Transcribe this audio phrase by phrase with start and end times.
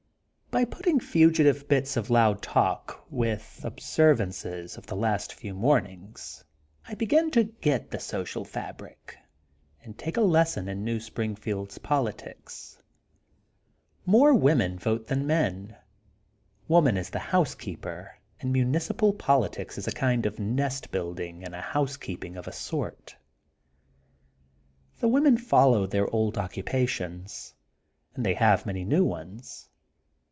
[0.59, 4.25] By putting fugitive bits of loud talk with 90 THE GOLDEN BOOK OF SPRINGFIELD 91
[4.25, 6.43] observations of the last few mornings^
[6.89, 9.15] I begin to get the social f abric,
[9.81, 12.83] and take a lesson in New Springfield's politics.
[14.05, 15.77] More women vote than men.
[16.67, 21.61] Woman is the housekeeper and municipal politics is a kind of nest building and a
[21.61, 23.15] house keeping of a sort.
[24.99, 27.53] The women follow their old occupations.
[28.15, 29.69] And they have many new ones.